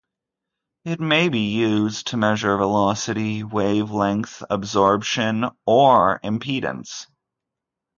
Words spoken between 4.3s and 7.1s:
absorption, or impedance.